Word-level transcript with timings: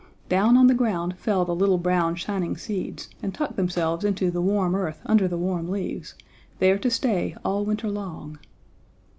Down 0.29 0.57
on 0.57 0.65
the 0.65 0.73
ground 0.73 1.15
fell 1.19 1.45
the 1.45 1.53
little 1.53 1.77
brown 1.77 2.15
shining 2.15 2.57
seeds 2.57 3.07
and 3.21 3.31
tucked 3.35 3.55
themselves 3.55 4.03
into 4.03 4.31
the 4.31 4.41
warm 4.41 4.73
earth 4.75 4.99
under 5.05 5.27
the 5.27 5.37
warm 5.37 5.69
leaves, 5.69 6.15
there 6.57 6.79
to 6.79 6.89
stay 6.89 7.35
all 7.45 7.65
winter 7.65 7.87
long. 7.87 8.39